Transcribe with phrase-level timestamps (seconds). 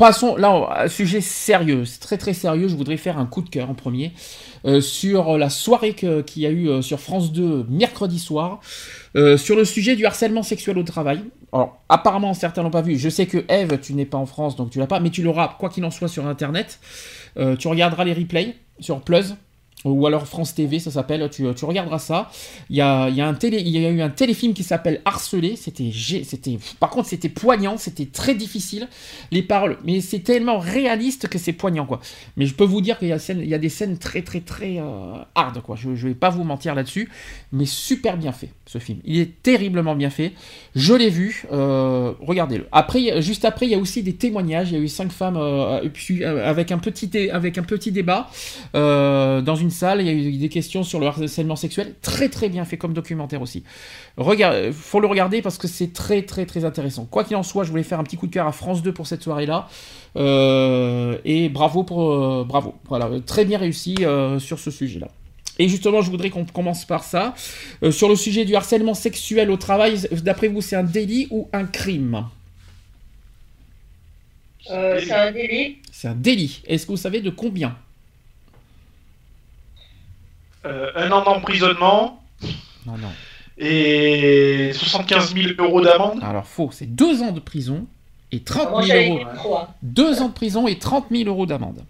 [0.00, 2.68] Passons là à un sujet sérieux, très très sérieux.
[2.68, 4.14] Je voudrais faire un coup de cœur en premier
[4.64, 8.60] euh, sur la soirée qu'il y a eu euh, sur France 2 mercredi soir
[9.14, 11.22] euh, sur le sujet du harcèlement sexuel au travail.
[11.52, 12.98] Alors apparemment certains l'ont pas vu.
[12.98, 15.22] Je sais que Eve, tu n'es pas en France donc tu l'as pas, mais tu
[15.22, 16.80] l'auras quoi qu'il en soit sur internet.
[17.58, 19.34] tu regarderas les replays sur Plus
[19.84, 22.30] ou alors France TV, ça s'appelle, tu, regarderas ça.
[22.68, 25.54] Il y a, y a eu un téléfilm qui s'appelle Harcelé,
[26.78, 28.88] par contre c'était poignant, c'était très difficile,
[29.30, 32.00] les paroles, mais c'est tellement réaliste que c'est poignant quoi.
[32.36, 35.62] Mais je peux vous dire qu'il y a, des scènes très très très euh, hard
[35.62, 37.10] quoi, je, je vais pas vous mentir là-dessus,
[37.52, 40.32] mais super bien fait ce film, il est terriblement bien fait,
[40.74, 42.66] je l'ai vu, euh, regardez-le.
[42.70, 45.36] Après, juste après, il y a aussi des témoignages, il y a eu cinq femmes
[45.36, 48.28] euh, euh avec, un petit, avec un petit débat
[48.74, 52.48] dans une salle, il y a eu des questions sur le harcèlement sexuel, très très
[52.48, 53.62] bien fait comme documentaire aussi.
[54.16, 57.06] Regard, faut le regarder parce que c'est très très très intéressant.
[57.06, 58.92] Quoi qu'il en soit, je voulais faire un petit coup de cœur à France 2
[58.92, 59.68] pour cette soirée-là.
[60.16, 65.08] Euh, et bravo pour euh, bravo, voilà, très bien réussi euh, sur ce sujet-là.
[65.58, 67.34] Et justement, je voudrais qu'on commence par ça.
[67.90, 71.66] sur le sujet du harcèlement sexuel au travail, d'après vous, c'est un délit ou un
[71.66, 72.24] crime?
[74.66, 75.78] C'est un délit.
[75.92, 76.62] C'est un délit.
[76.66, 77.76] Est-ce que vous savez de combien?
[80.64, 82.22] Euh, un an d'emprisonnement.
[82.86, 83.08] Non, non.
[83.58, 86.20] Et 75 000 euros d'amende.
[86.22, 87.86] Alors faux, c'est deux ans de prison
[88.32, 89.58] et 30 000 euros.
[89.82, 91.82] Deux ans de prison et 30 000 euros d'amende.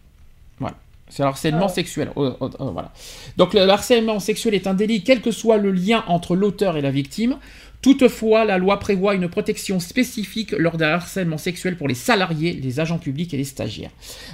[1.11, 1.75] C'est le harcèlement oh.
[1.75, 2.11] sexuel.
[2.17, 2.93] Oh, oh, voilà.
[3.37, 6.81] Donc le harcèlement sexuel est un délit, quel que soit le lien entre l'auteur et
[6.81, 7.37] la victime.
[7.83, 12.79] Toutefois, la loi prévoit une protection spécifique lors d'un harcèlement sexuel pour les salariés, les
[12.79, 13.91] agents publics et les stagiaires.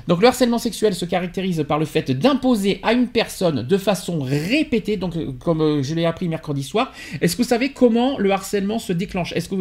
[0.09, 4.21] Donc le harcèlement sexuel se caractérise par le fait d'imposer à une personne de façon
[4.21, 8.19] répétée, donc euh, comme euh, je l'ai appris mercredi soir, est-ce que vous savez comment
[8.19, 9.33] le harcèlement se déclenche?
[9.33, 9.55] Est-ce que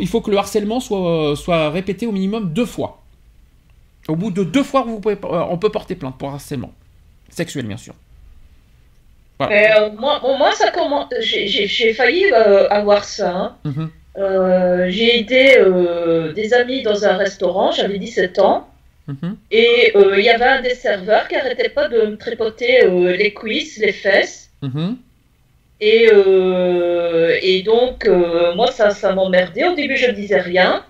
[0.00, 3.02] il faut que le harcèlement soit, euh, soit répété au minimum deux fois?
[4.08, 6.72] Au bout de deux fois, vous pouvez, on peut porter plainte pour harcèlement
[7.30, 7.94] sexuel, bien sûr.
[9.40, 11.08] Euh, moi, moi, ça commence.
[11.20, 13.30] J'ai failli euh, avoir ça.
[13.30, 13.56] Hein.
[13.64, 13.90] Mhm.
[14.18, 15.62] Euh, j'ai aidé
[16.34, 18.68] des amis dans un restaurant, j'avais 17 ans.
[19.06, 19.36] Mhm.
[19.50, 23.78] Et il y avait un des serveurs qui arrêtait pas de me tripoter les cuisses,
[23.78, 24.50] les fesses.
[24.62, 24.96] Mhm.
[25.80, 26.10] Et,
[27.42, 28.08] et donc,
[28.56, 29.64] moi, ça, ça m'emmerdait.
[29.64, 30.84] Au début, je ne disais rien.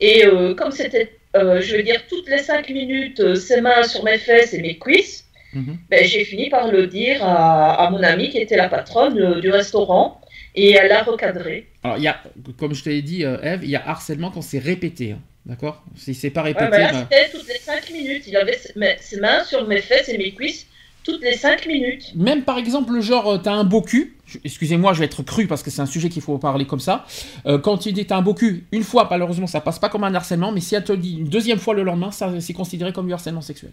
[0.00, 0.24] Et
[0.56, 1.16] comme c'était,
[1.60, 5.26] je veux dire, toutes les 5 minutes, ses mains sur mes fesses et mes cuisses,
[5.56, 5.78] Mhm.
[5.90, 10.20] Ben, j'ai fini par le dire à, mon amie qui était la patronne du restaurant
[10.54, 11.66] et elle a recadré.
[11.82, 12.20] Alors, il y a,
[12.58, 15.12] comme je t'ai dit, euh, Eve, il y a harcèlement quand c'est répété.
[15.12, 15.20] Hein.
[15.46, 15.84] D'accord?
[15.94, 16.64] Si c'est pas répété.
[16.64, 18.24] Ouais, ben toutes les 5 minutes.
[18.26, 18.58] Il avait
[19.00, 20.66] ses mains sur mes fesses et mes cuisses
[21.06, 22.12] toutes les 5 minutes.
[22.16, 24.16] Même par exemple, le genre, euh, t'as un beau cul.
[24.44, 27.06] Excusez-moi, je vais être cru parce que c'est un sujet qu'il faut parler comme ça.
[27.46, 30.02] Euh, quand tu dis t'as un beau cul, une fois, malheureusement, ça passe pas comme
[30.02, 32.92] un harcèlement, mais si elle te dit une deuxième fois le lendemain, ça c'est considéré
[32.92, 33.70] comme du harcèlement sexuel.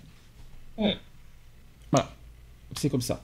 [0.78, 2.10] Voilà,
[2.76, 3.24] c'est comme ça.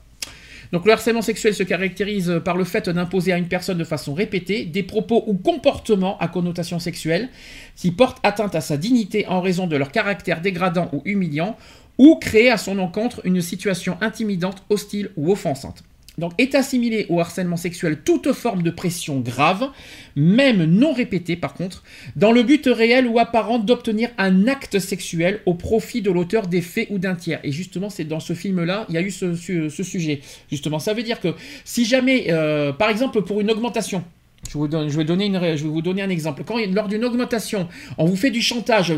[0.72, 4.14] Donc le harcèlement sexuel se caractérise par le fait d'imposer à une personne de façon
[4.14, 7.28] répétée des propos ou comportements à connotation sexuelle
[7.74, 11.56] qui portent atteinte à sa dignité en raison de leur caractère dégradant ou humiliant
[11.98, 15.82] ou créer à son encontre une situation intimidante, hostile ou offensante.
[16.20, 19.70] Donc est assimilé au harcèlement sexuel toute forme de pression grave,
[20.14, 21.82] même non répétée par contre,
[22.14, 26.60] dans le but réel ou apparent d'obtenir un acte sexuel au profit de l'auteur des
[26.60, 27.40] faits ou d'un tiers.
[27.42, 29.34] Et justement, c'est dans ce film-là, il y a eu ce,
[29.82, 30.20] sujet.
[30.50, 34.04] Justement, ça veut dire que si jamais, euh, par exemple, pour une augmentation,
[34.48, 36.42] je, vais vous donner un exemple.
[36.44, 37.68] Quand, lors d'une augmentation,
[37.98, 38.96] on vous fait du chantage qu'il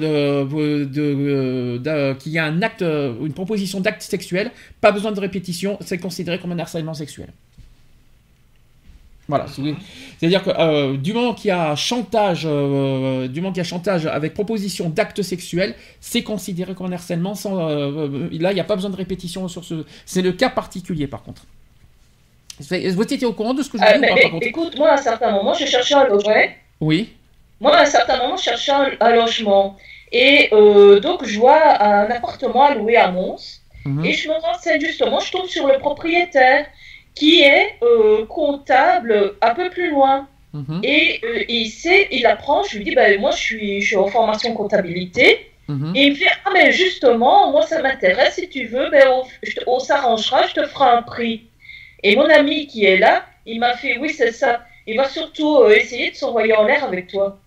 [2.33, 4.51] y a un acte, une proposition d'acte sexuel,
[4.81, 7.29] pas besoin de répétition, c'est considéré comme un harcèlement sexuel.
[9.29, 9.47] Voilà.
[9.47, 13.69] C'est-à-dire que euh, du moment qu'il y a chantage, euh, du moment qu'il y a
[13.69, 17.35] chantage avec proposition d'acte sexuel, c'est considéré comme un harcèlement.
[17.35, 19.85] Sans, euh, là, il n'y a pas besoin de répétition sur ce.
[20.07, 21.47] C'est le cas particulier, par contre.
[22.61, 25.55] Vous étiez au courant de ce que je euh, Écoute, moi, à un certain moment,
[25.55, 26.35] je cherchais un logement.
[26.81, 27.13] Oui.
[27.61, 29.77] Moi, à un certain moment, je cherchais un, logement.
[30.11, 33.61] Et euh, donc, je vois un appartement à louer à Mons.
[33.85, 34.05] Mhm.
[34.05, 36.67] Et je me renseigne justement, je tombe sur le propriétaire
[37.15, 40.29] qui est euh, comptable un peu plus loin.
[40.53, 40.81] Mhm.
[40.85, 44.07] Et il sait, il apprend, je lui dis, ben, moi je suis, je suis en
[44.07, 45.93] formation comptabilité, Mhm.
[45.95, 49.09] Et il me fait Ah, mais justement, moi ça m'intéresse, si tu veux, ben,
[49.67, 51.47] on, s'arrangera, je te ferai un prix.
[52.03, 54.65] Et mon ami qui est là, il m'a fait Oui, c'est ça.
[54.87, 57.39] Il va surtout euh, essayer de s'envoyer en l'air avec toi.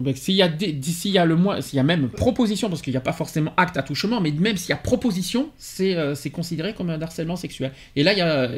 [0.00, 2.92] Ben, s'il y a y a le moins, s'il y a même proposition, parce qu'il
[2.92, 6.14] n'y a pas forcément acte à touchement, mais même s'il y a proposition, c'est euh,
[6.32, 7.72] considéré comme un harcèlement sexuel.
[7.94, 8.48] Et là, il y a,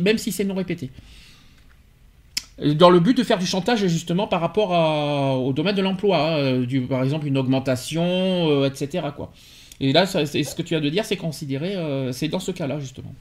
[0.00, 0.90] même si c'est non répété
[2.60, 4.70] dans le but de faire du chantage justement par rapport
[5.42, 9.08] au domaine de l'emploi, hein, par exemple une augmentation, euh, etc.
[9.80, 12.78] Et là, ce que tu as de dire, c'est considéré, euh, c'est dans ce cas-là
[12.78, 13.14] justement.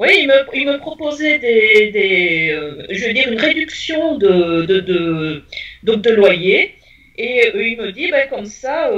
[0.00, 5.42] Oui, il me, proposait des, euh, je veux dire, une réduction de, de,
[5.82, 6.74] de, loyer.
[7.18, 8.90] Et il me dit, ben, comme ça,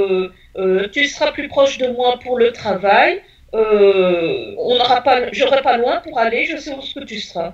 [0.93, 3.20] tu seras plus proche de moi pour le travail.
[3.52, 7.52] on n'aura pas, j'aurai pas loin pour aller, je sais où ce que tu seras.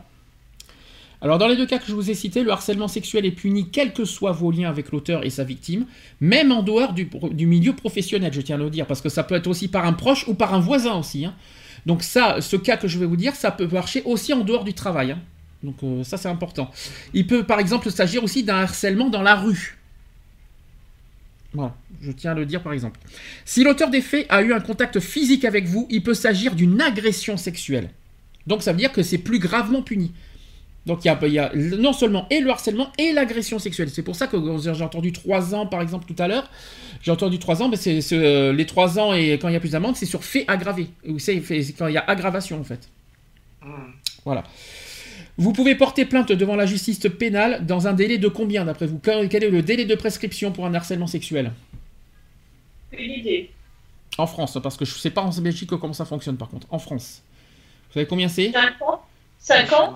[1.21, 3.71] Alors dans les deux cas que je vous ai cités, le harcèlement sexuel est puni
[3.71, 5.87] quels que soient vos liens avec l'auteur et sa victime,
[6.21, 7.09] même en dehors du,
[7.47, 9.95] milieu professionnel, je tiens à le dire, parce que ça peut être aussi par un
[9.95, 11.25] proche ou par un voisin aussi.
[11.25, 11.35] Hein.
[11.89, 14.63] Donc ça, ce cas que je vais vous dire, ça peut marcher aussi en dehors
[14.63, 15.13] du travail.
[15.13, 15.21] Hein.
[15.63, 16.71] Donc euh, ça c'est important.
[17.15, 19.79] Il peut par exemple s'agir aussi d'un harcèlement dans la rue.
[21.55, 23.01] Voilà, je tiens à le dire par exemple.
[23.47, 26.79] Si l'auteur des faits a eu un contact physique avec vous, il peut s'agir d'une
[26.83, 27.89] agression sexuelle.
[28.47, 30.13] Donc ça veut dire que c'est plus gravement puni.
[30.89, 33.91] Donc il y, a, non seulement et le harcèlement et l'agression sexuelle.
[33.91, 36.51] C'est pour ça que j'ai entendu 3 ans par exemple tout à l'heure.
[37.03, 39.61] J'ai entendu 3 ans, mais c'est euh, les 3 ans et quand il y a
[39.61, 40.89] plus d'amende, c'est sur fait aggravé.
[41.19, 41.43] C'est
[41.79, 42.89] quand il y a aggravation en fait.
[43.63, 43.93] Hmm.
[44.25, 44.45] Voilà.
[45.37, 48.99] Vous pouvez porter plainte devant la justice pénale dans un délai de combien d'après vous?
[48.99, 51.53] Quel est le délai de prescription pour un harcèlement sexuel?
[52.99, 53.51] Une idée.
[54.17, 56.67] En France, parce que je ne sais pas en Belgique comment ça fonctionne par contre.
[56.71, 57.23] En France.
[57.89, 58.53] Vous savez combien c'est?
[58.53, 58.98] 5 ans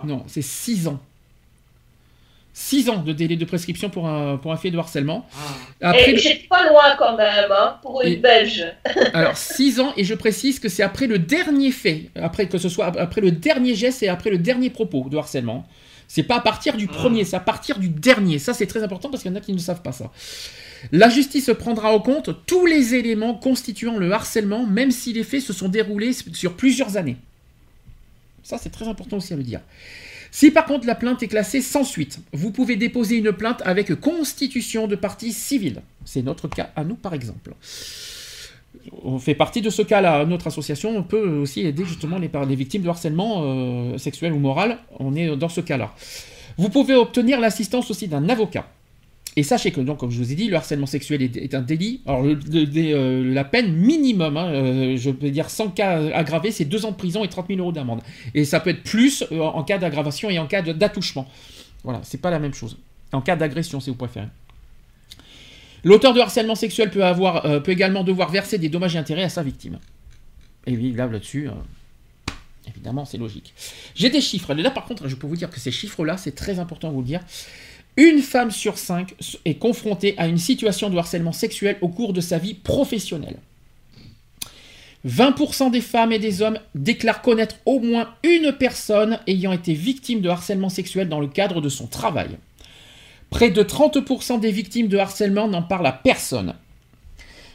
[0.04, 1.00] Non, c'est 6 ans.
[2.54, 5.26] 6 ans de délai de prescription pour un, pour un fait de harcèlement.
[5.80, 5.90] Ah.
[5.90, 8.64] Après et j'ai pas loin quand même, hein, pour une Belge.
[9.14, 12.68] alors, 6 ans, et je précise que c'est après le dernier fait, après que ce
[12.68, 15.66] soit après le dernier geste et après le dernier propos de harcèlement.
[16.08, 18.38] C'est pas à partir du premier, c'est à partir du dernier.
[18.38, 20.10] Ça, c'est très important parce qu'il y en a qui ne savent pas ça.
[20.90, 25.40] La justice prendra en compte tous les éléments constituant le harcèlement, même si les faits
[25.40, 27.16] se sont déroulés sur plusieurs années.
[28.42, 29.60] Ça, c'est très important aussi à le dire.
[30.30, 33.94] Si par contre la plainte est classée sans suite, vous pouvez déposer une plainte avec
[34.00, 35.82] constitution de partie civile.
[36.06, 37.54] C'est notre cas à nous par exemple.
[39.04, 40.24] On fait partie de ce cas-là.
[40.24, 44.38] Notre association on peut aussi aider justement les, les victimes de harcèlement euh, sexuel ou
[44.38, 44.78] moral.
[44.98, 45.94] On est dans ce cas-là.
[46.56, 48.66] Vous pouvez obtenir l'assistance aussi d'un avocat.
[49.34, 52.02] Et sachez que, donc, comme je vous ai dit, le harcèlement sexuel est, un délit.
[52.06, 56.84] Alors, euh, la peine minimum, hein, euh, je peux dire sans cas aggravé, c'est 2
[56.84, 58.02] ans de prison et 30 000 euros d'amende.
[58.34, 61.26] Et ça peut être plus euh, en cas d'aggravation et en cas d'attouchement.
[61.82, 62.76] Voilà, c'est pas la même chose.
[63.12, 64.28] En cas d'agression, si vous préférez.
[65.82, 69.28] L'auteur de harcèlement sexuel peut, avoir, peut également devoir verser des dommages et intérêts à
[69.28, 69.78] sa victime.
[70.66, 71.48] Et oui, là, là-dessus,
[72.68, 73.52] évidemment, c'est logique.
[73.96, 74.54] J'ai des chiffres.
[74.54, 77.00] Là, par contre, je peux vous dire que ces chiffres-là, c'est très important de vous
[77.00, 77.20] le dire.
[77.96, 82.22] Une femme sur cinq est confrontée à une situation de harcèlement sexuel au cours de
[82.22, 83.36] sa vie professionnelle.
[85.06, 90.20] 20% des femmes et des hommes déclarent connaître au moins une personne ayant été victime
[90.20, 92.38] de harcèlement sexuel dans le cadre de son travail.
[93.28, 96.54] Près de 30% des victimes de harcèlement n'en parlent à personne.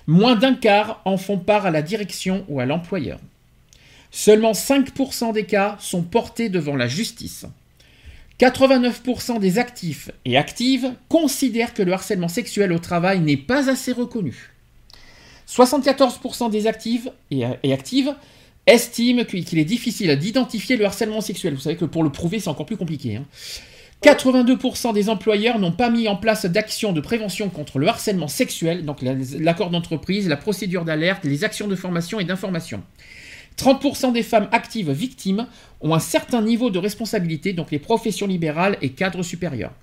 [0.08, 3.20] Moins d'un quart en font part à la direction ou à l'employeur.
[4.12, 7.46] Seulement 5% des cas sont portés devant la justice.
[8.40, 13.92] 89% des actifs et actives considèrent que le harcèlement sexuel au travail n'est pas assez
[13.92, 14.52] reconnu.
[15.50, 18.14] 74% des actifs et, actives
[18.68, 21.56] estiment qu'il est difficile d'identifier le harcèlement sexuel.
[21.56, 23.22] Vous savez que pour le prouver, c'est encore plus compliqué.
[24.04, 24.94] 82% hein.
[24.94, 29.00] des employeurs n'ont pas mis en place d'actions de prévention contre le harcèlement sexuel, donc
[29.40, 32.84] l'accord d'entreprise, la procédure d'alerte, les actions de formation et d'information.
[33.58, 35.48] 30% des femmes actives victimes
[35.82, 39.74] ont un certain niveau de responsabilité, donc les professions libérales et cadres supérieurs.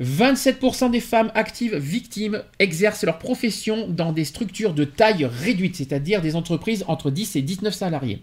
[0.00, 6.20] 27% des femmes actives victimes exercent leur profession dans des structures de taille réduite, c'est-à-dire
[6.20, 8.20] des entreprises entre 10 et 19 salariés.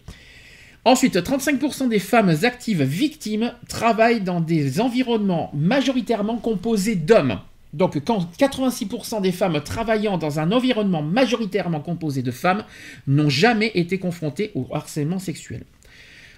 [0.85, 7.39] Ensuite, 35% des femmes actives victimes travaillent dans des environnements majoritairement composés d'hommes.
[7.73, 12.63] Donc quand 86% des femmes travaillant dans un environnement majoritairement composé de femmes
[13.07, 15.63] n'ont jamais été confrontées au harcèlement sexuel.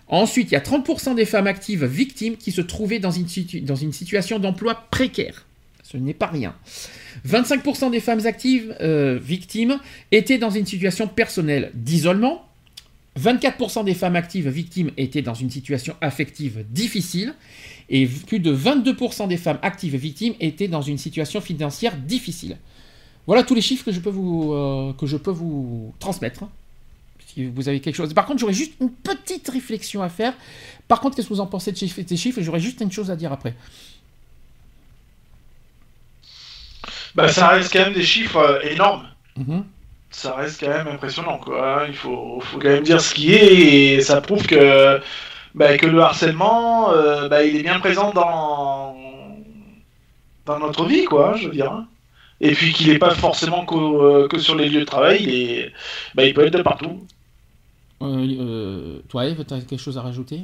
[0.07, 4.39] Ensuite, il y a 30% des femmes actives victimes qui se trouvaient dans une, situation
[4.39, 5.45] d'emploi précaire.
[5.83, 6.53] Ce n'est pas rien.
[7.25, 9.79] 25% des femmes actives euh, victimes
[10.11, 12.45] étaient dans une situation personnelle d'isolement.
[13.19, 17.33] 24% des femmes actives victimes étaient dans une situation affective difficile
[17.91, 22.57] et plus de 22% des femmes actives victimes étaient dans une situation financière difficile.
[23.27, 26.43] Voilà tous les chiffres que je peux vous, euh, que je peux vous transmettre.
[26.43, 26.49] Hein.
[27.27, 28.13] Si vous avez quelque chose.
[28.13, 30.33] Par contre, j'aurais juste une petite réflexion à faire.
[30.87, 32.41] Par contre, qu'est-ce que vous en pensez de ces chiffres?
[32.41, 33.55] J'aurais juste une chose à dire après.
[37.13, 39.07] Bah, ça reste quand même des chiffres euh, énormes.
[39.37, 39.65] Mhm.
[40.09, 41.85] Ça reste quand même impressionnant, quoi.
[41.87, 44.99] Il faut, faut, quand même dire ce qui est, et ça prouve que,
[45.55, 48.95] bah, que le harcèlement, euh, bah, il est bien présent dans,
[50.45, 51.85] dans notre vie, quoi, je veux dire.
[52.39, 55.33] Et puis qu'il n'est pas forcément que, euh, que, sur les lieux de travail, il,
[55.33, 55.73] est,
[56.15, 57.05] bah, il peut être de partout.
[57.99, 60.41] toi, Eve, tu as quelque chose à rajouter?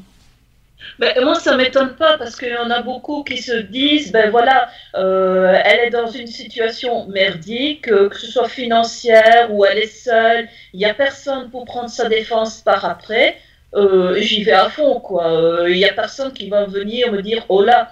[0.99, 4.11] Ben, moi, ça ne m'étonne pas parce qu'il y en a beaucoup qui se disent,
[4.11, 9.79] ben voilà, euh, elle est dans une situation merdique, que ce soit financière ou elle
[9.79, 13.37] est seule, il n'y a personne pour prendre sa défense par après.
[13.75, 15.31] Euh, j'y vais à fond, quoi.
[15.31, 17.91] Euh, il n'y a personne qui va venir me dire, oh là,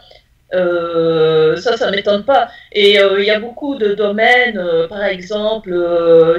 [1.58, 2.50] ça, ça m'étonne pas.
[2.72, 5.70] Et il y a beaucoup de domaines, par exemple,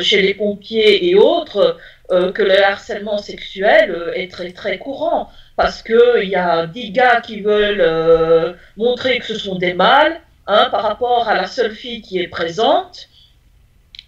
[0.00, 1.76] chez les pompiers et autres,
[2.09, 7.40] que le harcèlement sexuel est très, très courant parce qu'il y a dix gars qui
[7.40, 12.02] veulent euh, montrer que ce sont des mâles hein, par rapport à la seule fille
[12.02, 13.09] qui est présente.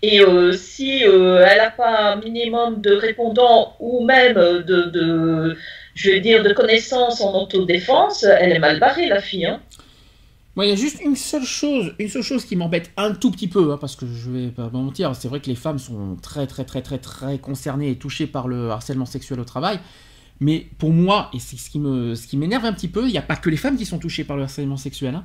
[0.02, 5.56] Et euh, si euh, elle n'a pas un minimum de répondants ou même de,
[5.94, 9.46] je vais dire, de connaissances en autodéfense, elle est mal barrée, la fille.
[9.46, 9.60] Hein.
[10.54, 13.30] Moi, il y a juste une seule chose, une seule chose qui m'embête un tout
[13.30, 16.16] petit peu, hein, parce que je vais pas mentir, c'est vrai que les femmes sont
[16.20, 19.78] très, très, très, très, très concernées et touchées par le harcèlement sexuel au travail.
[20.40, 23.12] Mais pour moi, et c'est ce qui me, ce qui m'énerve un petit peu, il
[23.12, 25.14] n'y a pas que les femmes qui sont touchées par le harcèlement sexuel.
[25.14, 25.24] Hein.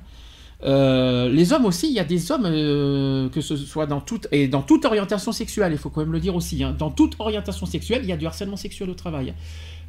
[0.65, 4.27] Euh, les hommes aussi, il y a des hommes, euh, que ce soit dans toute,
[4.32, 6.74] et dans toute orientation sexuelle, il faut quand même le dire aussi, hein.
[6.77, 9.34] dans toute orientation sexuelle, il y a du harcèlement sexuel au travail.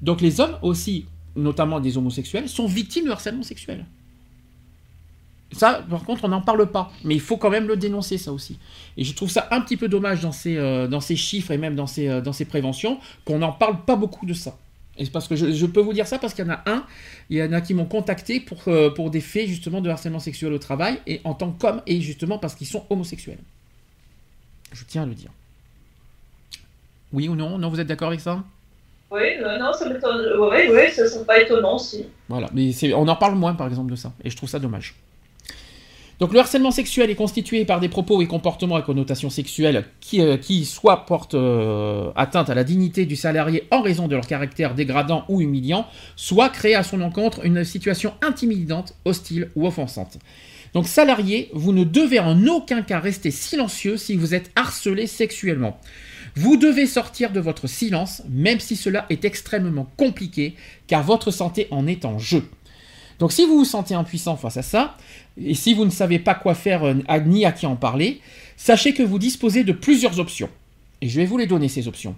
[0.03, 3.85] Donc les hommes aussi, notamment des homosexuels, sont victimes de harcèlement sexuel.
[5.53, 8.33] Ça, par contre, on n'en parle pas, mais il faut quand même le dénoncer, ça
[8.33, 8.59] aussi.
[8.97, 11.59] Et je trouve ça un petit peu dommage dans ces, euh, dans ces chiffres et
[11.59, 14.59] même dans ces, dans ces préventions, qu'on n'en parle pas beaucoup de ça.
[14.97, 16.85] Et parce que je, peux vous dire ça parce qu'il y en a un,
[17.29, 20.21] il y en a qui m'ont contacté pour, euh, pour des faits justement de harcèlement
[20.21, 23.39] sexuel au travail et en tant qu'homme et justement parce qu'ils sont homosexuels.
[24.73, 25.31] Je tiens à le dire.
[27.13, 27.59] Oui ou non?
[27.59, 28.45] Non, vous êtes d'accord avec ça?
[29.11, 30.27] Oui, euh, non, ça m'étonne.
[30.41, 32.07] Oui, oui, ça ne pas étonnant aussi.
[32.29, 34.95] Voilà, mais on en parle moins par exemple de ça et je trouve ça dommage.
[36.21, 40.21] Donc le harcèlement sexuel est constitué par des propos et comportements à connotation sexuelle qui,
[40.21, 44.75] euh, soit portent euh, atteinte à la dignité du salarié en raison de leur caractère
[44.75, 50.19] dégradant ou humiliant, soit créent à son encontre une situation intimidante, hostile ou offensante.
[50.73, 55.79] Donc salarié, vous ne devez en aucun cas rester silencieux si vous êtes harcelé sexuellement.
[56.37, 60.55] Vous devez sortir de votre silence, même si cela est extrêmement compliqué,
[60.89, 62.45] car votre santé en est en jeu.
[63.19, 64.97] Donc si vous vous sentez impuissant face à ça,
[65.41, 66.95] et si vous ne savez pas quoi faire euh,
[67.27, 68.21] ni à qui en parler,
[68.57, 70.49] sachez que vous disposez de plusieurs options.
[71.01, 72.17] Et je vais vous les donner, ces options.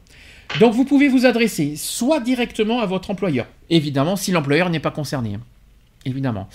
[0.60, 4.90] Donc vous pouvez vous adresser soit directement à votre employeur, évidemment si l'employeur n'est pas
[4.90, 5.38] concerné.
[6.06, 6.48] Évidemment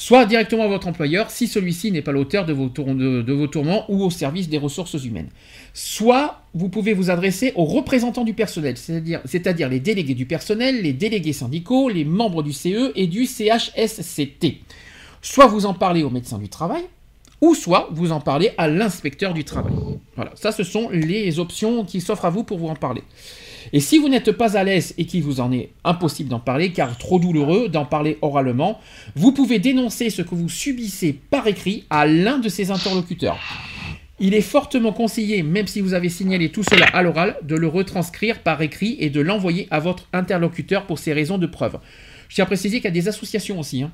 [0.00, 2.68] soit directement à votre employeur si celui-ci n'est pas l'auteur de, vos
[3.46, 5.28] tourments ou au service des ressources humaines.
[5.74, 10.94] Soit vous pouvez vous adresser aux représentants du personnel, c'est-à-dire les délégués du personnel, les
[10.94, 14.62] délégués syndicaux, les membres du CE et du CHSCT.
[15.20, 16.84] Soit vous en parlez au médecin du travail,
[17.42, 19.74] ou soit vous en parlez à l'inspecteur du travail.
[20.16, 23.02] Voilà, ça ce sont les options qui s'offrent à vous pour vous en parler.
[23.72, 26.72] Et si vous n'êtes pas à l'aise et qu'il vous en est impossible d'en parler,
[26.72, 28.80] car trop douloureux d'en parler oralement,
[29.16, 33.38] vous pouvez dénoncer ce que vous subissez par écrit à l'un de ses interlocuteurs.
[34.22, 37.66] Il est fortement conseillé, même si vous avez signalé tout cela à l'oral, de le
[37.66, 41.78] retranscrire par écrit et de l'envoyer à votre interlocuteur pour ces raisons de preuve.
[42.28, 43.82] Je tiens à préciser qu'il y a des associations aussi.
[43.82, 43.90] Hein,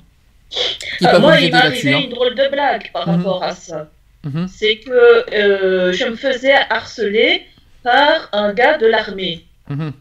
[1.02, 2.00] euh, moi, il m'est arrivé hein.
[2.04, 3.16] une drôle de blague par mhm.
[3.16, 3.88] rapport à ça.
[4.24, 4.48] Mhm.
[4.48, 7.42] C'est que euh, je me faisais harceler
[7.82, 9.44] par un gars de l'armée.
[9.68, 9.92] Mhm.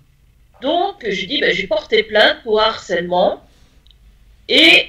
[0.61, 3.43] Donc, je dis, ben, j'ai porté plainte pour harcèlement.
[4.47, 4.87] Et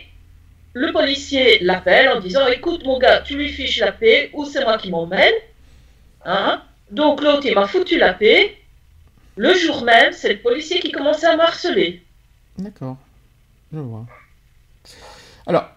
[0.75, 4.63] le policier l'appelle en disant, écoute mon gars, tu lui fiches la paix ou c'est
[4.63, 5.35] moi qui m'emmène.
[6.25, 8.57] Hein Donc l'autre, il m'a foutu la paix.
[9.37, 12.03] Le jour même, c'est le policier qui commençait à me harceler.
[12.59, 12.97] D'accord.
[13.73, 14.07] Je vois.
[15.47, 15.71] Alors,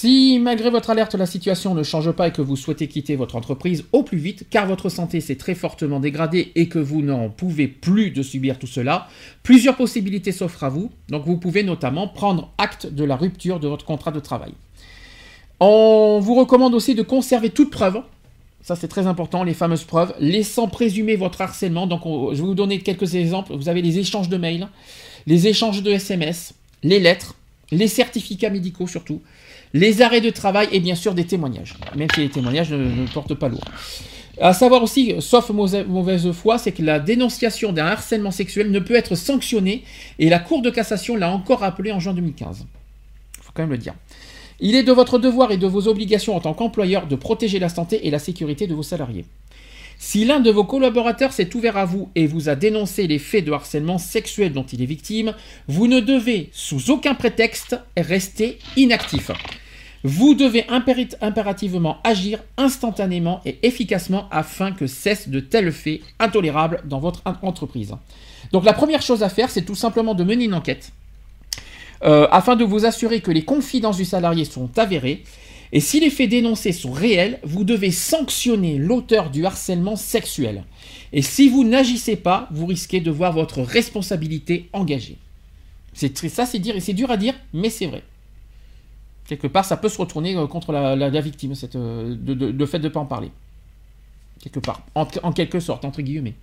[0.00, 3.36] si malgré votre alerte la situation ne change pas et que vous souhaitez quitter votre
[3.36, 7.28] entreprise au plus vite, car votre santé s'est très fortement dégradée et que vous n'en
[7.28, 9.08] pouvez plus de subir tout cela,
[9.42, 10.90] plusieurs possibilités s'offrent à vous.
[11.10, 14.54] Donc vous pouvez notamment prendre acte de la rupture de votre contrat de travail.
[15.60, 18.00] On vous recommande aussi de conserver toute preuve.
[18.62, 21.86] Ça c'est très important, les fameuses preuves, laissant présumer votre harcèlement.
[21.86, 23.54] Donc je vais vous donner quelques exemples.
[23.54, 24.66] Vous avez les échanges de mails,
[25.26, 27.34] les échanges de SMS, les lettres,
[27.70, 29.20] les certificats médicaux surtout,
[29.72, 33.34] les arrêts de travail et bien sûr des témoignages, même si les témoignages ne, portent
[33.34, 33.64] pas lourd.
[34.40, 38.94] À savoir aussi, sauf mauvaise foi, c'est que la dénonciation d'un harcèlement sexuel ne peut
[38.94, 39.84] être sanctionnée
[40.18, 42.66] et la Cour de cassation l'a encore rappelé en juin 2015.
[43.38, 43.94] Il faut quand même le dire.
[44.60, 47.68] Il est de votre devoir et de vos obligations en tant qu'employeur de protéger la
[47.68, 49.24] santé et la sécurité de vos salariés.
[50.02, 53.44] Si l'un de vos collaborateurs s'est ouvert à vous et vous a dénoncé les faits
[53.44, 55.34] de harcèlement sexuel dont il est victime,
[55.68, 59.30] vous ne devez, sous aucun prétexte, rester inactif.
[60.02, 66.98] Vous devez impérativement agir instantanément et efficacement afin que cessent de tels faits intolérables dans
[66.98, 67.94] votre entreprise.
[68.52, 70.92] Donc la première chose à faire, c'est tout simplement de mener une enquête
[72.04, 75.24] euh, afin de vous assurer que les confidences du salarié sont avérées
[75.72, 80.64] et si les faits dénoncés sont réels, vous devez sanctionner l'auteur du harcèlement sexuel.
[81.12, 85.16] Et si vous n'agissez pas, vous risquez de voir votre responsabilité engagée.
[85.92, 88.02] C'est ça, c'est dire, c'est dur à dire, mais c'est vrai.
[89.26, 92.78] Quelque part, ça peut se retourner euh, contre la, victime, cette, euh, de, le fait
[92.78, 93.30] de ne pas en parler.
[94.40, 96.34] Quelque part, en quelque sorte, entre guillemets.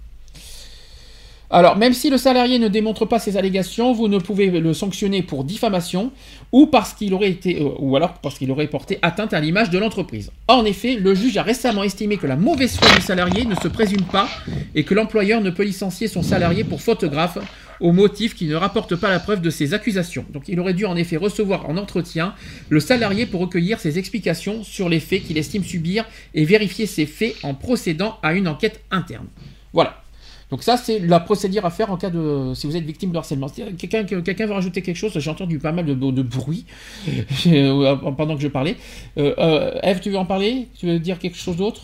[1.49, 5.21] Alors, même si le salarié ne démontre pas ses allégations, vous ne pouvez le sanctionner
[5.21, 6.11] pour diffamation
[6.51, 9.69] ou parce qu'il aurait été, euh, ou alors parce qu'il aurait porté atteinte à l'image
[9.69, 10.29] de l'entreprise.
[10.49, 13.69] En effet, le juge a récemment estimé que la mauvaise foi du salarié ne se
[13.69, 14.27] présume pas
[14.75, 17.37] et que l'employeur ne peut licencier son salarié pour photographe
[17.79, 20.25] au motif qu'il ne rapporte pas la preuve de ses accusations.
[20.33, 22.33] Donc il aurait dû en effet recevoir en entretien
[22.69, 27.05] le salarié pour recueillir ses explications sur les faits qu'il estime subir et vérifier ces
[27.05, 29.27] faits en procédant à une enquête interne.
[29.71, 30.01] Voilà.
[30.49, 32.53] Donc ça, c'est la procédure à faire en cas de...
[32.53, 33.47] si vous êtes victime de harcèlement.
[33.77, 36.65] Quelqu'un quelqu'un veut rajouter quelque chose J'ai entendu pas mal de, bruit
[37.47, 38.77] euh, pendant que je parlais.
[39.17, 40.67] Euh, euh, Eve, tu veux en parler?
[40.79, 41.81] Tu veux dire quelque chose d'autre?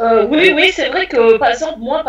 [0.00, 2.04] Euh, oui, oui, c'est vrai que, par exemple, moi,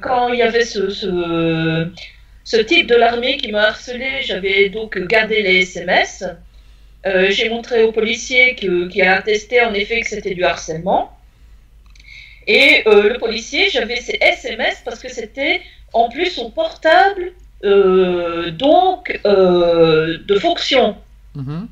[0.00, 5.42] quand il y avait ce, ce, type de l'armée qui m'a harcelé, j'avais donc gardé
[5.42, 6.24] les SMS.
[7.04, 11.13] J'ai montré au policier qui a attesté en effet que c'était du harcèlement.
[12.46, 17.32] Et euh, le policier, j'avais ses SMS parce que c'était en plus son portable,
[17.64, 20.96] euh, donc euh, de fonction.
[21.34, 21.68] Mhm.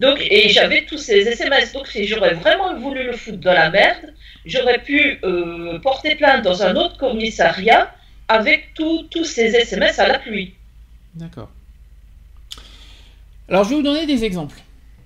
[0.00, 1.72] Donc, et j'avais tous ces SMS.
[1.72, 4.14] Donc, si j'aurais vraiment voulu le foutre dans la merde,
[4.46, 5.20] j'aurais pu
[5.82, 7.94] porter plainte dans un autre commissariat
[8.28, 10.54] avec tous ces SMS à la pluie.
[11.14, 11.50] D'accord.
[13.50, 14.56] Alors, je vais vous donner des exemples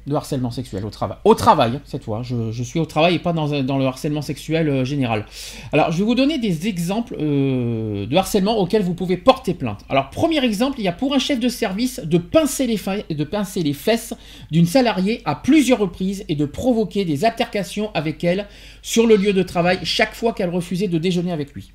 [0.07, 1.17] de harcèlement sexuel au travail.
[1.25, 2.23] Au travail, cette fois.
[2.23, 5.25] Je, suis au travail et pas dans, le harcèlement sexuel euh, général.
[5.73, 9.81] Alors, je vais vous donner des exemples euh, de harcèlement auxquels vous pouvez porter plainte.
[9.89, 12.79] Alors, premier exemple, il y a pour un chef de service de pincer les,
[13.15, 14.15] de pincer les fesses
[14.51, 18.47] d'une salariée à plusieurs reprises et de provoquer des altercations avec elle
[18.83, 21.73] sur le lieu de travail chaque fois qu'elle refusait de déjeuner avec lui.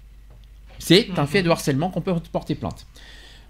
[0.78, 2.86] C'est un fait de harcèlement qu'on peut porter plainte.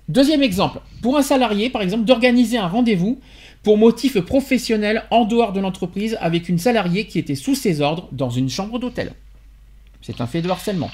[0.09, 3.19] Deuxième exemple, pour un salarié, par exemple, d'organiser un rendez-vous
[3.63, 8.07] pour motif professionnel en dehors de l'entreprise avec une salariée qui était sous ses ordres
[8.11, 9.13] dans une chambre d'hôtel.
[10.01, 10.91] C'est un fait de harcèlement.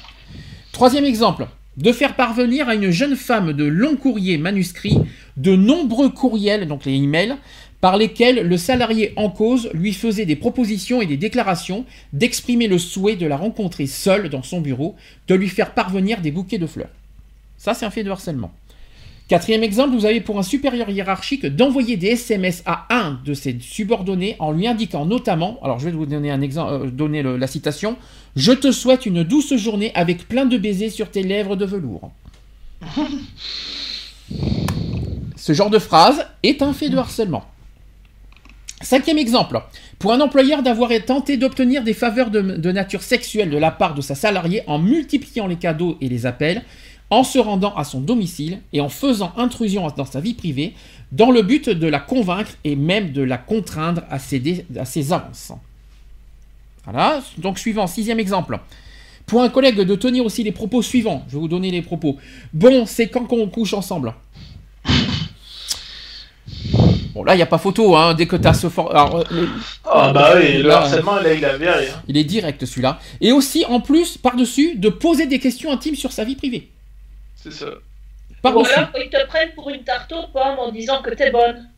[0.72, 1.48] Troisième exemple,
[1.78, 4.98] de faire parvenir à une jeune femme de longs courriers manuscrits
[5.38, 7.36] de nombreux courriels, donc les emails,
[7.82, 12.80] par lesquels le salarié en cause lui faisait des propositions et des déclarations, d'exprimer le
[12.80, 14.96] souhait de la rencontrer seule dans son bureau,
[15.28, 16.90] de lui faire parvenir des bouquets de fleurs.
[17.58, 18.52] Ça, c'est un fait de harcèlement.
[19.28, 23.58] Quatrième exemple, vous avez pour un supérieur hiérarchique d'envoyer des SMS à un de ses
[23.60, 27.98] subordonnés en lui indiquant notamment, alors je vais vous donner un exemple, euh, la citation,
[28.36, 32.12] je te souhaite une douce journée avec plein de baisers sur tes lèvres de velours.
[35.36, 37.46] Ce genre de phrase est un fait de harcèlement.
[38.82, 39.60] Cinquième exemple,
[39.98, 44.02] pour un employeur d'avoir tenté d'obtenir des faveurs de nature sexuelle de la part de
[44.02, 46.64] sa salariée en multipliant les cadeaux et les appels,
[47.10, 50.74] en se rendant à son domicile et en faisant intrusion dans sa vie privée,
[51.12, 55.14] dans le but de la convaincre et même de la contraindre à céder à ses
[55.14, 55.52] avances.
[56.84, 58.60] Voilà, donc suivant, sixième exemple.
[59.26, 62.18] Pour un collègue de tenir aussi les propos suivants, je vais vous donner les propos.
[62.54, 64.14] Bon, c'est quand qu'on couche ensemble
[67.16, 68.94] Bon, là, il n'y a pas photo, hein, dès que tu as ce fort.
[68.94, 69.24] Euh,
[69.86, 71.74] ah, bah oui, le harcèlement, il, il a rien.
[72.10, 73.00] Il est direct, celui-là.
[73.22, 76.70] Et aussi, en plus, par-dessus, de poser des questions intimes sur sa vie privée.
[77.46, 77.68] C'est ça.
[78.44, 81.70] Ou alors ils te prennent pour une tarte aux pommes en disant que t'es bonne.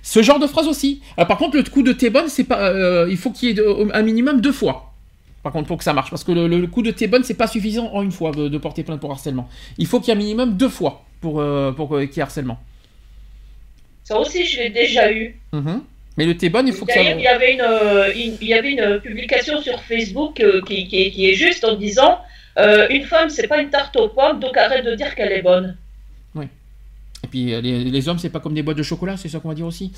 [0.00, 1.02] Ce genre de phrase aussi.
[1.16, 2.68] par contre, le coup de t'es bonne, c'est pas.
[2.68, 4.92] Euh, il faut qu'il y ait un minimum deux fois.
[5.42, 7.48] Par contre, pour que ça marche, parce que le, coup de t'es bonne, c'est pas
[7.48, 9.48] suffisant en une fois de, porter plainte pour harcèlement.
[9.76, 12.22] Il faut qu'il y ait un minimum deux fois pour, euh, pour qu'il y ait
[12.22, 12.60] harcèlement.
[14.04, 15.36] Ça aussi, je l'ai déjà eu.
[15.52, 15.80] Mm-hmm.
[16.16, 17.02] Mais le t'es bonne, il faut que ça.
[17.02, 21.28] Il y avait une, euh, il y avait une publication sur Facebook qui, qui, qui,
[21.28, 22.20] est juste en disant
[22.58, 25.42] euh, une femme, c'est pas une tarte aux pommes, donc arrête de dire qu'elle est
[25.42, 25.76] bonne.
[26.34, 26.46] Oui.
[27.30, 29.54] puis les, les hommes, c'est pas comme des boîtes de chocolat, c'est ça qu'on va
[29.54, 29.92] dire aussi?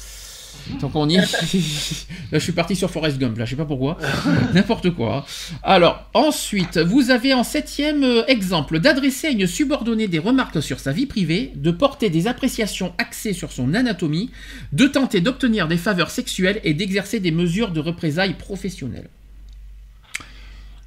[0.81, 1.19] Donc on y est.
[2.33, 3.99] là, je suis parti sur Forest Gump, là, je sais pas pourquoi.
[4.55, 5.27] N'importe quoi.
[5.63, 10.81] Alors, ensuite, vous avez en septième euh, exemple d'adresser à une subordonnée des remarques sur
[10.81, 14.31] sa vie privée, de porter des appréciations axées sur son anatomie,
[14.73, 19.09] de tenter d'obtenir des faveurs sexuelles et d'exercer des mesures de représailles professionnelles.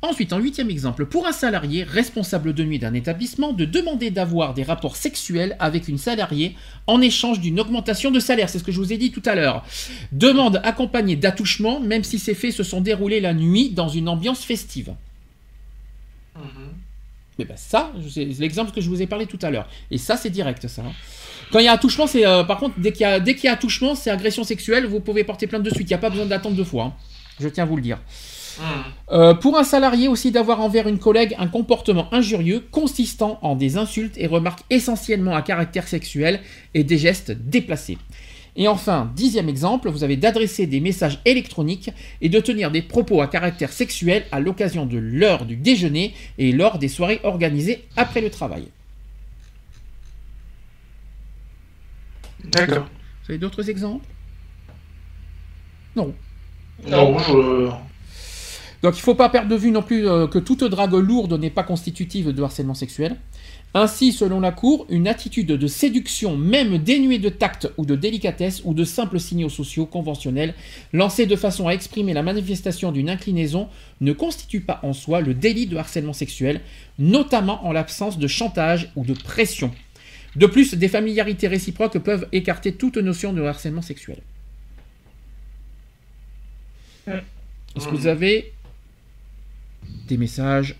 [0.07, 4.53] Ensuite, en huitième exemple, pour un salarié responsable de nuit d'un établissement, de demander d'avoir
[4.53, 6.55] des rapports sexuels avec une salariée
[6.87, 8.47] en échange d'une augmentation de salaire.
[8.49, 9.65] C'est ce que je vous ai dit tout à l'heure.
[10.13, 14.45] Demande accompagnée d'attouchements, même si ces faits se sont déroulés la nuit dans une ambiance
[14.45, 14.93] festive.
[16.37, 17.39] Mais mm-hmm.
[17.39, 19.67] eh ben ça, c'est l'exemple que je vous ai parlé tout à l'heure.
[19.91, 20.83] Et ça, c'est direct, ça.
[20.83, 20.93] Hein.
[21.51, 23.45] Quand il y a attouchement, c'est euh, par contre dès qu'il y a dès qu'il
[23.45, 24.85] y a attouchement, c'est agression sexuelle.
[24.85, 25.89] Vous pouvez porter plainte de suite.
[25.89, 26.85] Il n'y a pas besoin d'attendre deux fois.
[26.85, 26.93] Hein.
[27.41, 27.99] Je tiens à vous le dire.
[29.11, 33.77] Euh, pour un salarié aussi d'avoir envers une collègue un comportement injurieux consistant en des
[33.77, 36.41] insultes et remarques essentiellement à caractère sexuel
[36.73, 37.97] et des gestes déplacés.
[38.59, 41.91] Et enfin, dixième exemple, vous avez d'adresser des messages électroniques
[42.21, 46.51] et de tenir des propos à caractère sexuel à l'occasion de l'heure du déjeuner et
[46.51, 48.67] lors des soirées organisées après le travail.
[52.45, 52.87] D'accord.
[53.23, 54.05] Vous avez d'autres exemples?
[55.95, 56.15] Non.
[56.87, 57.69] Non, je...
[58.83, 61.39] Donc il ne faut pas perdre de vue non plus euh, que toute drague lourde
[61.39, 63.17] n'est pas constitutive de harcèlement sexuel.
[63.73, 68.61] Ainsi, selon la Cour, une attitude de séduction, même dénuée de tact ou de délicatesse
[68.63, 70.53] ou de simples signaux sociaux conventionnels,
[70.93, 73.67] lancée de façon à exprimer la manifestation d'une inclinaison,
[73.99, 76.61] ne constitue pas en soi le délit de harcèlement sexuel,
[76.97, 79.71] notamment en l'absence de chantage ou de pression.
[80.35, 84.17] De plus, des familiarités réciproques peuvent écarter toute notion de harcèlement sexuel.
[87.07, 88.53] Est-ce que vous avez
[90.07, 90.75] des messages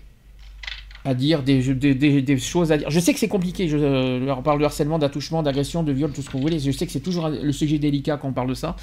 [1.04, 2.90] à dire, des, des, choses à dire.
[2.90, 6.12] Je sais que c'est compliqué, je euh, leur parle de harcèlement, d'attouchement, d'agression, de viol,
[6.12, 6.58] tout ce que vous voulez.
[6.58, 8.76] Je sais que c'est toujours le sujet délicat quand on parle de ça.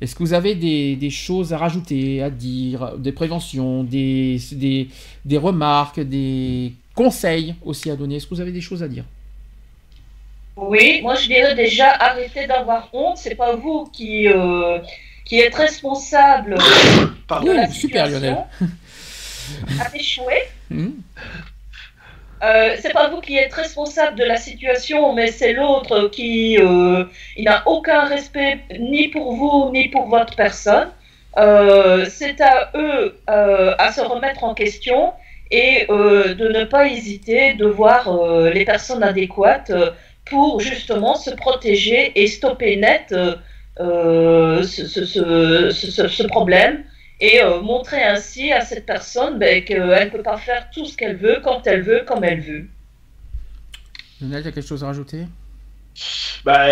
[0.00, 4.40] Est-ce que vous avez des, choses à rajouter, à dire, des préventions, des,
[5.24, 8.16] des, remarques, des conseils aussi à donner?
[8.16, 9.04] Est-ce que vous avez des choses à dire?
[10.56, 13.16] Oui, moi je dirais déjà arrêtez d'avoir honte.
[13.16, 14.80] C'est pas vous qui, euh,
[15.24, 18.38] qui êtes responsable de la super Lionel
[19.80, 20.42] a échoué.
[20.70, 20.92] Hmm.
[22.42, 27.04] Euh, c'est pas vous qui êtes responsable de la situation, mais c'est l'autre qui euh,
[27.36, 30.88] il n'a aucun respect ni pour vous ni pour votre personne.
[31.38, 35.12] Euh, c'est à eux à se remettre en question
[35.50, 38.10] et de ne pas hésiter de voir
[38.52, 39.72] les personnes adéquates
[40.24, 43.14] pour justement se protéger et stopper net
[43.78, 46.84] ce, ce, problème
[47.22, 50.96] et euh, montrer ainsi à cette personne ben, qu'elle ne peut pas faire tout ce
[50.96, 52.66] qu'elle veut, quand elle veut, comme elle veut.
[54.20, 55.26] Lionel, tu as quelque chose à rajouter?
[56.44, 56.66] Bah,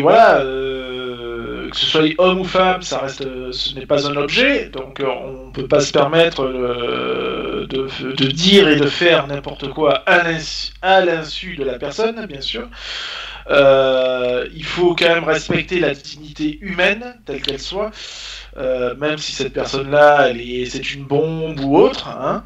[0.00, 4.68] voilà, euh, que ce soit homme ou femme, ça reste, ce n'est pas un objet,
[4.70, 9.68] donc euh, on ne peut pas se permettre de, de, dire et de faire n'importe
[9.68, 12.68] quoi à l'insu de la personne, bien sûr.
[13.48, 17.90] Il faut quand même respecter la dignité humaine, telle qu'elle soit.
[18.58, 20.28] Euh, même si cette personne-là,
[20.66, 22.08] c'est une bombe ou autre.
[22.08, 22.44] Hein.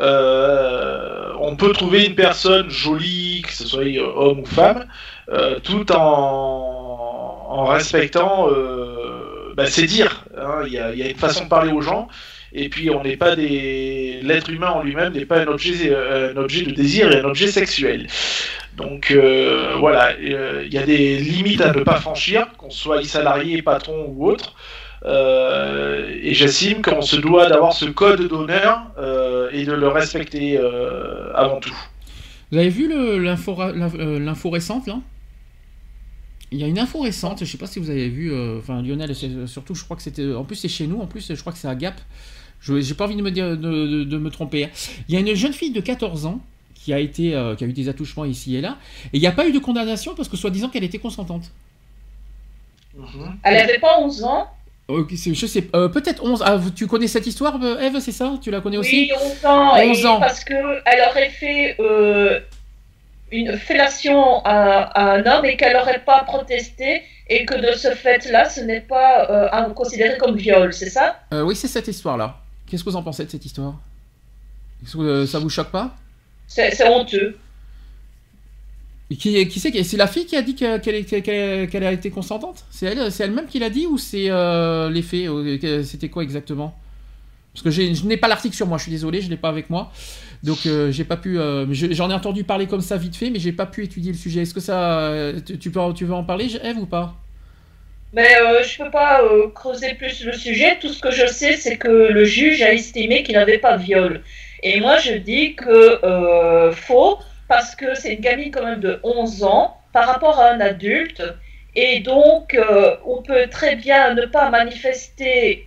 [0.00, 4.86] Euh, on peut trouver une personne jolie, que ce soit homme ou femme,
[5.30, 8.48] euh, tout en, en respectant
[9.54, 10.24] bah, ses dires.
[10.36, 10.62] Hein.
[10.66, 12.08] Il y, a, une façon de parler aux gens.
[12.50, 14.20] Et puis on n'est pas des.
[14.22, 17.48] L'être humain en lui-même n'est pas un objet, un objet de désir et un objet
[17.48, 18.06] sexuel.
[18.78, 19.14] Donc
[19.78, 24.26] voilà, il y a des limites à ne pas franchir, qu'on soit salarié, patron ou
[24.26, 24.54] autre.
[25.04, 30.58] Euh, et j'estime qu'on se doit d'avoir ce code d'honneur euh, et de le respecter
[30.58, 31.74] euh, avant tout.
[32.50, 32.88] Vous avez vu
[33.22, 34.98] l'info récente là?
[36.50, 39.14] Il y a une info récente, je sais pas si vous avez vu, enfin Lionel,
[39.46, 41.58] surtout je crois que c'était, en plus c'est chez nous, en plus je crois que
[41.58, 42.00] c'est à Gap,
[42.60, 44.64] je n'ai pas envie de me, dire, de, me tromper.
[44.64, 44.70] Hein.
[45.08, 46.40] Il y a une jeune fille de 14 ans
[46.84, 49.32] qui a, été, qui a eu des attouchements ici et là, et il n'y a
[49.32, 51.50] pas eu de condamnation parce que soi-disant qu'elle était consentante.
[53.42, 54.48] Elle n'avait pas 11 ans
[54.88, 56.42] je sais, euh, peut-être 11.
[56.44, 58.34] Ah, tu connais cette histoire, euh, Eve, c'est ça?
[58.40, 59.10] Tu la connais aussi?
[59.10, 59.12] Oui,
[59.42, 59.76] 11 ans.
[59.76, 60.20] 11 ans.
[60.20, 62.40] Parce qu'elle aurait fait euh,
[63.30, 68.48] une fellation à, un homme et qu'elle n'aurait pas protesté et que de ce fait-là,
[68.48, 71.20] ce n'est pas considéré comme viol, c'est ça?
[71.32, 72.38] Oui, c'est cette histoire-là.
[72.66, 73.74] Qu'est-ce que vous en pensez de cette histoire?
[74.86, 75.94] Ça vous choque pas?
[76.48, 77.38] C'est honteux.
[79.10, 82.64] Qui, qui c'est C'est la fille qui a dit qu'elle a été consentante?
[82.70, 85.28] C'est elle, c'est elle-même qui l'a dit ou c'est euh, les faits
[85.84, 86.74] C'était quoi exactement?
[87.54, 89.70] Parce que je n'ai pas l'article sur moi, je suis désolé, je l'ai pas avec
[89.70, 89.90] moi.
[90.42, 91.38] Donc euh, j'ai pas pu.
[91.38, 94.18] Euh, j'en ai entendu parler comme ça vite fait, mais j'ai pas pu étudier le
[94.18, 94.42] sujet.
[94.42, 97.16] Est-ce que ça, tu, peux, tu veux en parler, Eve ou pas?
[98.12, 99.22] Mais euh, je peux pas
[99.54, 100.78] creuser plus le sujet.
[100.80, 103.82] Tout ce que je sais, c'est que le juge a estimé qu'il n'avait pas de
[103.82, 104.22] viol.
[104.62, 107.18] Et moi, je dis que faux
[107.48, 111.22] parce que c'est une gamine quand même de 11 ans par rapport à un adulte.
[111.74, 112.58] Et donc,
[113.06, 115.66] on peut très bien ne pas manifester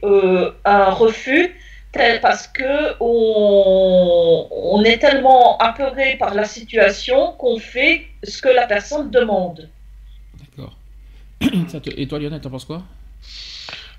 [0.66, 1.56] un refus
[2.22, 9.12] parce que on, est tellement apeuré par la situation qu'on fait ce que la personne
[9.12, 9.70] demande.
[10.40, 10.78] D'accord.
[11.98, 12.84] Et toi, Lionel, t'en penses quoi?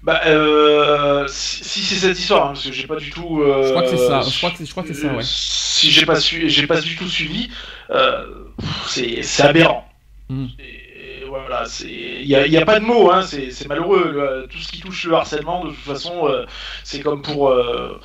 [0.02, 3.42] Bah, euh, si, c'est cette histoire, hein, parce que j'ai pas du tout.
[3.42, 4.20] Euh, je crois que c'est ça.
[4.22, 5.22] Je crois que, je crois que c'est ça, ouais.
[5.22, 7.48] Si j'ai pas su, j'ai pas du tout suivi,
[7.90, 8.26] euh,
[8.86, 9.88] c'est aberrant.
[10.28, 10.46] Hmm
[11.32, 14.46] voilà, il n'y a, y a, pas de mots, hein, c'est malheureux.
[14.50, 16.44] Tout ce qui touche le harcèlement, de toute façon, euh,
[16.84, 17.98] c'est comme pour, euh,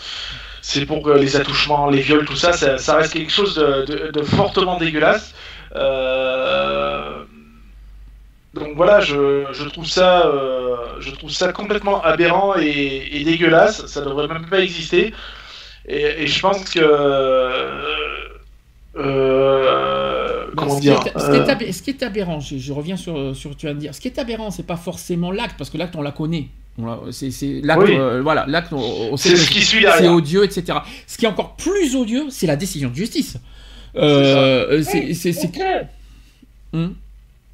[0.62, 5.34] c'est pour les attouchements, les viols, tout ça, ça, reste quelque chose de, fortement dégueulasse.
[5.76, 7.24] Euh,
[8.58, 10.32] donc voilà, je, trouve ça,
[11.00, 13.86] je trouve ça complètement aberrant et, dégueulasse.
[13.88, 15.14] Ça devrait même pas exister.
[15.88, 16.82] Et, et je pense que
[19.00, 23.94] euh, comment dire ce, qui est, aberrant, je, reviens sur, sur tu vas me dire,
[23.94, 26.48] ce qui est aberrant, c'est pas forcément l'acte, parce que l'acte on la connaît.
[27.12, 28.74] C'est l'acte, euh, voilà, l'acte,
[29.18, 30.80] c'est ce qui suit C'est odieux, etc.
[31.06, 33.38] Ce qui est encore plus odieux, c'est la décision de justice.
[33.96, 35.14] Euh, c'est.
[36.74, 36.90] Hmm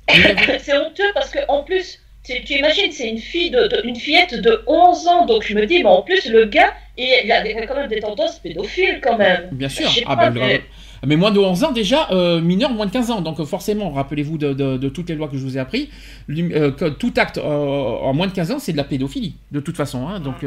[0.59, 4.63] c'est honteux parce que en plus, tu, imagines, c'est une fille de, une fillette de
[4.67, 7.89] 11 ans, donc je me dis, mais en plus le gars, il, a quand même
[7.89, 9.49] des tendances pédophiles quand même.
[9.51, 9.89] Bien sûr.
[10.05, 10.61] Ah, ben,
[11.05, 13.21] mais moins de 11 ans déjà, euh, mineur moins de 15 ans.
[13.21, 15.89] Donc forcément, rappelez-vous de, toutes les lois que je vous ai appris,
[16.29, 19.75] euh, tout acte euh, en moins de 15 ans, c'est de la pédophilie, de toute
[19.75, 20.07] façon.
[20.07, 20.19] Hein.
[20.19, 20.45] Donc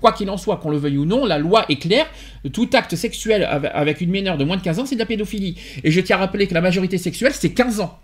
[0.00, 2.06] quoi qu'il en soit, qu'on le veuille ou non, la loi est claire.
[2.52, 5.56] Tout acte sexuel avec une mineure de moins de 15 ans, c'est de la pédophilie.
[5.82, 7.98] Et je tiens à rappeler que la majorité sexuelle, c'est 15 ans.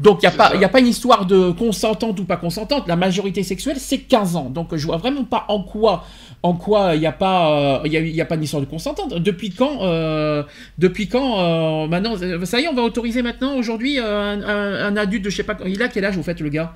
[0.00, 2.88] Donc il n'y a, pas, a pas une histoire de consentante ou pas consentante.
[2.88, 4.50] La majorité sexuelle, c'est 15 ans.
[4.50, 6.04] Donc je vois vraiment pas en quoi
[6.42, 9.14] en quoi il n'y a pas il y a, pas d'histoire de consentante.
[9.14, 10.42] Depuis quand euh,
[10.78, 15.24] depuis quand euh, maintenant ça y est on va autoriser maintenant aujourd'hui un, un, adulte
[15.24, 16.74] de je sais pas il a quel âge vous faites le gars?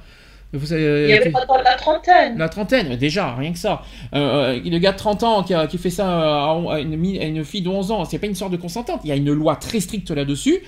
[0.54, 2.38] Vous il y avait pas la trentaine.
[2.38, 3.82] La trentaine, déjà, rien que ça.
[4.14, 7.44] Euh, euh le gars de 30 ans qui, a, qui fait ça à une, une,
[7.44, 9.00] fille de 11 ans, c'est pas une sorte de consentante.
[9.04, 10.60] Il y a une loi très stricte là-dessus.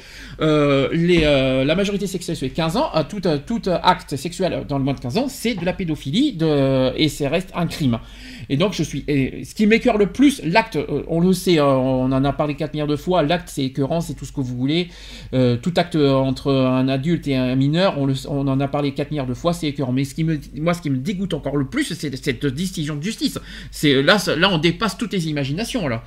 [0.43, 2.91] Euh, euh, la majorité sexuelle, c'est 15 ans.
[3.09, 6.93] Tout, tout acte sexuel dans le moins de 15 ans, c'est de la pédophilie de,
[6.97, 7.99] et ça reste un crime.
[8.51, 9.05] Et donc, je suis.
[9.09, 12.87] Ce qui m'écœure le plus, l'acte, on le sait, on en a parlé 4 milliards
[12.87, 14.89] de fois, l'acte, c'est écœurant, c'est tout ce que vous voulez.
[15.31, 19.35] tout acte entre un adulte et un mineur, on, en a parlé 4 milliards de
[19.35, 22.15] fois, c'est mais ce qui me, moi, ce qui me dégoûte encore le plus, c'est
[22.17, 23.39] cette décision de justice.
[23.83, 26.03] Là, là, on dépasse toutes les imaginations là.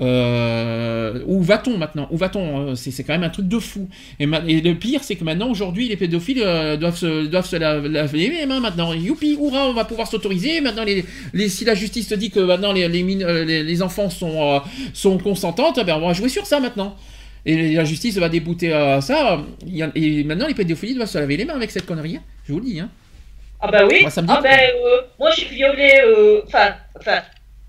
[0.00, 2.08] Euh, où va-t-on maintenant?
[2.10, 2.70] Où va-t-on?
[2.70, 3.88] Euh, C'est quand même un truc de fou.
[4.18, 8.18] Et, le pire, c'est que maintenant, aujourd'hui, les pédophiles euh, doivent se, doivent se laver
[8.18, 8.92] les mains maintenant.
[8.92, 10.60] Youpi, hurrah, on va pouvoir s'autoriser.
[10.60, 14.60] Maintenant, les, si la justice te dit que maintenant les, les, les enfants sont,
[14.92, 16.96] sont consentantes, ben, on va jouer sur ça maintenant.
[17.46, 19.42] Et la justice va débouter à ça.
[19.94, 22.16] Et maintenant, les pédophiles doivent se laver les mains avec cette connerie.
[22.16, 22.22] Hein.
[22.46, 22.80] Je vous le dis.
[22.80, 22.88] Hein.
[23.60, 24.02] Ah bah oui.
[24.02, 26.02] Moi, ah euh, moi j'ai violé.
[26.04, 27.22] Euh, enfin, enfin,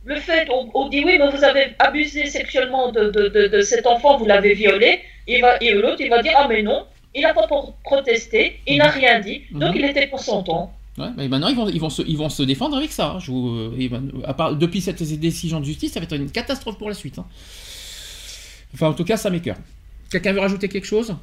[0.05, 4.17] le fait, on, dit oui, mais vous avez abusé sexuellement de, de, de, cet enfant,
[4.17, 4.99] vous l'avez violé.
[5.27, 7.47] Et, va, et l'autre, il va dire ah mais non, il n'a pas
[7.83, 8.99] protesté, il n'a mhm.
[8.99, 9.79] rien dit, donc mhm.
[9.79, 10.71] il était consentant.
[10.97, 13.13] Ouais, mais maintenant ils vont, ils, vont se, ils vont se défendre avec ça.
[13.13, 13.19] Hein.
[13.19, 13.73] Je vous,
[14.25, 17.17] à part, depuis cette décision de justice, ça va être une catastrophe pour la suite.
[17.17, 17.25] Hein.
[18.73, 19.57] Enfin, en tout cas, ça m'écœure.
[20.11, 21.15] Quelqu'un veut rajouter quelque chose?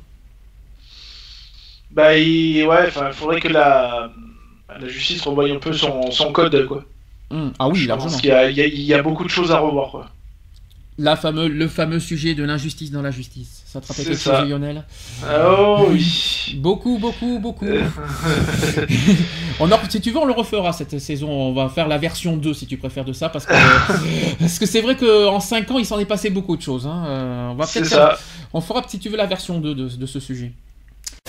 [1.93, 4.11] Bah, il, ouais, il faudrait que la,
[4.81, 6.85] la justice revoit un peu son, son code, quoi.
[7.33, 7.51] Hmm.
[7.59, 8.11] Ah oui, largement.
[8.11, 10.11] Parce qu'il y, a, il y, a beaucoup de choses à revoir, quoi.
[10.99, 13.63] La fameux, le fameux sujet de l'injustice dans la justice.
[13.65, 14.85] Ça te rappelle quelque chose, Lionel?
[15.27, 17.65] Oh oui Beaucoup, beaucoup, beaucoup.
[19.61, 21.31] on si tu veux, on le refera cette saison.
[21.31, 23.31] On va faire la version 2 si tu préfères de ça.
[23.31, 23.55] Parce que
[24.39, 26.87] parce que c'est vrai qu'en 5 ans, il s'en est passé beaucoup de choses.
[26.87, 27.05] Hein.
[27.07, 28.19] Euh, on va peut-être.
[28.53, 30.53] On fera, si tu veux, la version 2 de, de ce sujet.